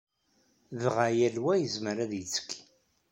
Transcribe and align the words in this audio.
Dɣa 0.81 1.07
yal 1.17 1.37
wa 1.43 1.53
yezmer 1.57 1.97
ad 2.03 2.11
yettekki. 2.15 2.61